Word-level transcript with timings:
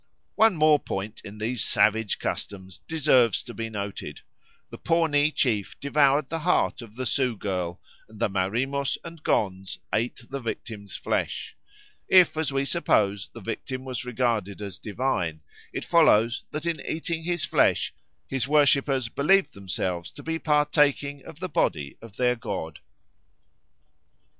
One 0.33 0.55
more 0.55 0.79
point 0.79 1.21
in 1.23 1.37
these 1.37 1.63
savage 1.63 2.17
customs 2.17 2.81
deserves 2.87 3.43
to 3.43 3.53
be 3.53 3.69
noted. 3.69 4.21
The 4.71 4.79
Pawnee 4.79 5.29
chief 5.29 5.79
devoured 5.79 6.27
the 6.27 6.39
heart 6.39 6.81
of 6.81 6.95
the 6.95 7.05
Sioux 7.05 7.37
girl, 7.37 7.79
and 8.09 8.19
the 8.19 8.27
Marimos 8.27 8.97
and 9.03 9.21
Gonds 9.21 9.77
ate 9.93 10.27
the 10.27 10.39
victim's 10.39 10.95
flesh. 10.95 11.55
If, 12.07 12.35
as 12.35 12.51
we 12.51 12.65
suppose, 12.65 13.29
the 13.31 13.41
victim 13.41 13.85
was 13.85 14.03
regarded 14.03 14.59
as 14.59 14.79
divine, 14.79 15.41
it 15.71 15.85
follows 15.85 16.45
that 16.49 16.65
in 16.65 16.83
eating 16.83 17.21
his 17.21 17.45
flesh 17.45 17.93
his 18.27 18.47
worshippers 18.47 19.07
believed 19.07 19.53
themselves 19.53 20.09
to 20.13 20.23
be 20.23 20.39
partaking 20.39 21.23
of 21.25 21.39
the 21.39 21.47
body 21.47 21.95
of 22.01 22.15
their 22.17 22.35
god. 22.35 22.79